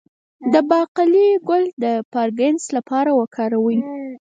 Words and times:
د 0.53 0.55
باقلي 0.69 1.29
ګل 1.47 1.63
د 1.83 1.85
پارکنسن 2.13 2.71
لپاره 2.77 3.09
وکاروئ 3.19 3.79